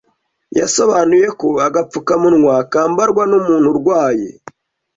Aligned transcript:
yasobanuye 0.59 1.27
ko 1.39 1.47
agapfukamunwa 1.67 2.55
kambarwa 2.71 3.23
n’umuntu 3.31 3.67
urwaye 3.73 4.27